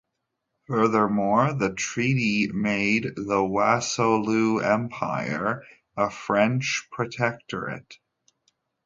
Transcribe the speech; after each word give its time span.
Furthermore, 0.65 1.53
the 1.53 1.75
treaty 1.75 2.51
made 2.51 3.03
the 3.03 3.43
Wassoulou 3.47 4.59
empire 4.63 5.61
a 5.95 6.09
French 6.09 6.87
protectorate. 6.91 7.99